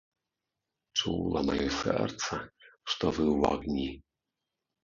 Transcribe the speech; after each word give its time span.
Чула 1.01 1.43
маё 1.51 1.67
сэрца, 1.81 2.33
што 2.95 3.03
вы 3.19 3.25
ў 3.37 3.41
агні. 3.59 3.87